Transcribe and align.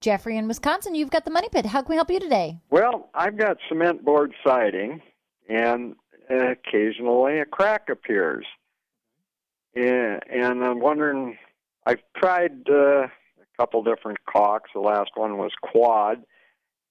Jeffrey 0.00 0.38
in 0.38 0.48
Wisconsin, 0.48 0.94
you've 0.94 1.10
got 1.10 1.26
the 1.26 1.30
money 1.30 1.48
pit. 1.50 1.66
How 1.66 1.82
can 1.82 1.90
we 1.90 1.96
help 1.96 2.10
you 2.10 2.20
today? 2.20 2.58
Well, 2.70 3.10
I've 3.14 3.36
got 3.36 3.58
cement 3.68 4.02
board 4.02 4.32
siding, 4.42 5.02
and 5.48 5.94
occasionally 6.30 7.40
a 7.40 7.44
crack 7.44 7.88
appears. 7.90 8.46
And 9.74 10.64
I'm 10.64 10.80
wondering, 10.80 11.36
I've 11.84 12.00
tried 12.16 12.68
uh, 12.70 13.02
a 13.02 13.10
couple 13.58 13.82
different 13.82 14.18
caulks. 14.24 14.70
The 14.74 14.80
last 14.80 15.10
one 15.16 15.36
was 15.36 15.52
quad, 15.60 16.24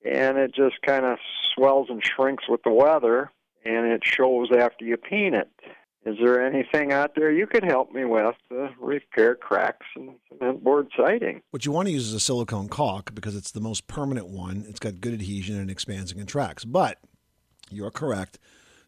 and 0.06 0.38
it 0.38 0.54
just 0.54 0.76
kind 0.86 1.06
of 1.06 1.18
swells 1.56 1.88
and 1.90 2.04
shrinks 2.06 2.44
with 2.48 2.62
the 2.64 2.72
weather, 2.72 3.32
and 3.66 3.88
it 3.88 4.04
shows 4.06 4.50
after 4.56 4.86
you 4.86 4.98
paint 4.98 5.34
it. 5.34 5.50
Is 6.06 6.16
there 6.24 6.46
anything 6.46 6.94
out 6.94 7.14
there 7.16 7.30
you 7.30 7.46
could 7.46 7.64
help 7.64 7.92
me 7.92 8.06
with 8.06 8.36
to 8.50 8.70
repair 8.80 9.36
cracks 9.36 9.86
in 9.96 10.16
cement 10.30 10.64
board 10.64 10.88
siding? 10.98 11.42
What 11.52 11.66
you 11.66 11.72
want 11.72 11.88
to 11.88 11.94
use 11.94 12.08
is 12.08 12.14
a 12.14 12.20
silicone 12.20 12.70
caulk 12.70 13.14
because 13.14 13.36
it's 13.36 13.52
the 13.52 13.60
most 13.60 13.88
permanent 13.88 14.28
one. 14.28 14.66
It's 14.68 14.80
got 14.80 15.02
good 15.02 15.14
adhesion 15.14 15.58
and 15.58 15.70
expands 15.70 16.12
and 16.12 16.20
contracts. 16.20 16.64
But 16.64 17.00
you're 17.70 17.92
correct 17.92 18.40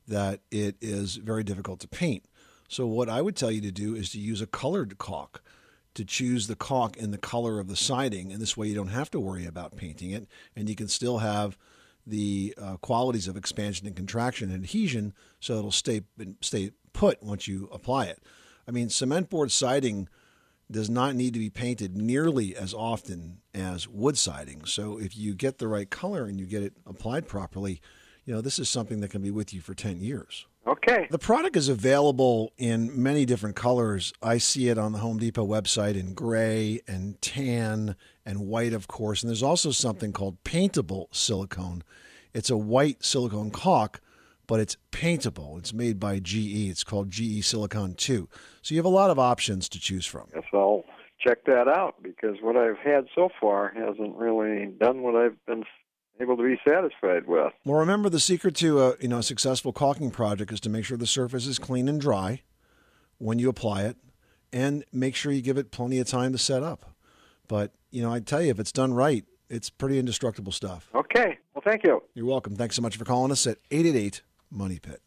that 0.07 0.39
it 0.51 0.77
is 0.81 1.17
very 1.17 1.43
difficult 1.43 1.79
to 1.81 1.87
paint. 1.87 2.23
So 2.67 2.87
what 2.87 3.09
I 3.09 3.21
would 3.21 3.35
tell 3.35 3.51
you 3.51 3.61
to 3.61 3.71
do 3.71 3.95
is 3.95 4.09
to 4.11 4.19
use 4.19 4.41
a 4.41 4.47
colored 4.47 4.97
caulk 4.97 5.43
to 5.93 6.05
choose 6.05 6.47
the 6.47 6.55
caulk 6.55 6.95
in 6.95 7.11
the 7.11 7.17
color 7.17 7.59
of 7.59 7.67
the 7.67 7.75
siding, 7.75 8.31
and 8.31 8.41
this 8.41 8.55
way 8.55 8.67
you 8.67 8.75
don't 8.75 8.87
have 8.87 9.11
to 9.11 9.19
worry 9.19 9.45
about 9.45 9.75
painting 9.75 10.11
it, 10.11 10.25
and 10.55 10.69
you 10.69 10.75
can 10.75 10.87
still 10.87 11.17
have 11.17 11.57
the 12.07 12.53
uh, 12.57 12.77
qualities 12.77 13.27
of 13.27 13.35
expansion 13.35 13.85
and 13.87 13.95
contraction 13.95 14.49
and 14.51 14.63
adhesion, 14.63 15.13
so 15.41 15.57
it'll 15.57 15.71
stay 15.71 16.01
stay 16.39 16.71
put 17.01 17.23
once 17.23 17.47
you 17.47 17.67
apply 17.71 18.05
it. 18.05 18.21
I 18.67 18.71
mean, 18.71 18.89
cement 18.89 19.27
board 19.31 19.51
siding 19.51 20.07
does 20.69 20.87
not 20.87 21.15
need 21.15 21.33
to 21.33 21.39
be 21.39 21.49
painted 21.49 21.97
nearly 21.97 22.55
as 22.55 22.75
often 22.75 23.39
as 23.55 23.87
wood 23.87 24.19
siding. 24.19 24.65
So 24.65 24.99
if 24.99 25.17
you 25.17 25.33
get 25.33 25.57
the 25.57 25.67
right 25.67 25.89
color 25.89 26.25
and 26.25 26.39
you 26.39 26.45
get 26.45 26.61
it 26.61 26.73
applied 26.85 27.27
properly, 27.27 27.81
you 28.23 28.35
know, 28.35 28.39
this 28.39 28.59
is 28.59 28.69
something 28.69 29.01
that 29.01 29.09
can 29.09 29.23
be 29.23 29.31
with 29.31 29.51
you 29.51 29.61
for 29.61 29.73
10 29.73 29.99
years. 29.99 30.45
Okay. 30.67 31.07
The 31.09 31.17
product 31.17 31.55
is 31.55 31.69
available 31.69 32.53
in 32.59 33.01
many 33.01 33.25
different 33.25 33.55
colors. 33.55 34.13
I 34.21 34.37
see 34.37 34.69
it 34.69 34.77
on 34.77 34.91
the 34.91 34.99
Home 34.99 35.17
Depot 35.17 35.47
website 35.47 35.95
in 35.95 36.13
gray 36.13 36.81
and 36.87 37.19
tan 37.19 37.95
and 38.27 38.41
white, 38.41 38.73
of 38.73 38.87
course. 38.87 39.23
And 39.23 39.29
there's 39.31 39.41
also 39.41 39.71
something 39.71 40.13
called 40.13 40.43
paintable 40.43 41.09
silicone. 41.11 41.81
It's 42.31 42.51
a 42.51 42.57
white 42.57 43.03
silicone 43.03 43.49
caulk 43.49 44.01
but 44.51 44.59
it's 44.59 44.75
paintable. 44.91 45.57
It's 45.57 45.71
made 45.71 45.97
by 45.97 46.19
GE. 46.19 46.67
It's 46.67 46.83
called 46.83 47.09
GE 47.09 47.41
Silicone 47.41 47.93
2. 47.93 48.27
So 48.61 48.75
you 48.75 48.79
have 48.79 48.85
a 48.85 48.89
lot 48.89 49.09
of 49.09 49.17
options 49.17 49.69
to 49.69 49.79
choose 49.79 50.05
from. 50.05 50.27
Yes, 50.35 50.43
I'll 50.51 50.83
check 51.25 51.45
that 51.45 51.69
out 51.69 52.03
because 52.03 52.35
what 52.41 52.57
I've 52.57 52.77
had 52.77 53.05
so 53.15 53.29
far 53.39 53.71
hasn't 53.73 54.13
really 54.17 54.65
done 54.65 55.03
what 55.03 55.15
I've 55.15 55.37
been 55.45 55.63
able 56.19 56.35
to 56.35 56.43
be 56.43 56.59
satisfied 56.67 57.27
with. 57.27 57.53
Well, 57.63 57.79
remember 57.79 58.09
the 58.09 58.19
secret 58.19 58.53
to 58.57 58.81
a 58.81 58.95
you 58.99 59.07
know 59.07 59.19
a 59.19 59.23
successful 59.23 59.71
caulking 59.71 60.11
project 60.11 60.51
is 60.51 60.59
to 60.59 60.69
make 60.69 60.83
sure 60.83 60.97
the 60.97 61.07
surface 61.07 61.47
is 61.47 61.57
clean 61.57 61.87
and 61.87 62.01
dry 62.01 62.41
when 63.19 63.39
you 63.39 63.47
apply 63.47 63.83
it, 63.83 63.95
and 64.51 64.83
make 64.91 65.15
sure 65.15 65.31
you 65.31 65.41
give 65.41 65.57
it 65.57 65.71
plenty 65.71 65.97
of 65.97 66.07
time 66.07 66.33
to 66.33 66.37
set 66.37 66.61
up. 66.61 66.93
But 67.47 67.71
you 67.89 68.01
know, 68.01 68.11
I 68.11 68.19
tell 68.19 68.41
you, 68.41 68.51
if 68.51 68.59
it's 68.59 68.73
done 68.73 68.93
right, 68.93 69.23
it's 69.49 69.69
pretty 69.69 69.97
indestructible 69.97 70.51
stuff. 70.51 70.89
Okay. 70.93 71.37
Well, 71.53 71.63
thank 71.63 71.85
you. 71.85 72.03
You're 72.15 72.25
welcome. 72.25 72.57
Thanks 72.57 72.75
so 72.75 72.81
much 72.81 72.97
for 72.97 73.05
calling 73.05 73.31
us 73.31 73.47
at 73.47 73.57
888 73.71 74.21
Money 74.51 74.79
Pit. 74.79 75.01